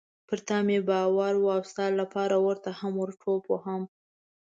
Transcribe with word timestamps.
پر 0.27 0.39
تا 0.47 0.57
مې 0.67 0.79
باور 0.89 1.33
و 1.39 1.47
او 1.55 1.61
ستا 1.71 1.85
لپاره 2.01 2.35
اور 2.45 2.57
ته 2.63 2.71
هم 2.79 2.93
ورټوپ 2.97 3.43
وهم. 3.49 3.81